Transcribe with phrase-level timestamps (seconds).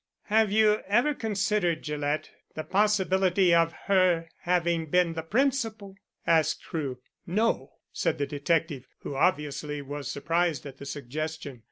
[0.33, 6.97] "Have you ever considered, Gillett, the possibility of her having been the principal?" asked Crewe.
[7.27, 11.59] "No," said the detective, who obviously was surprised at the suggestion.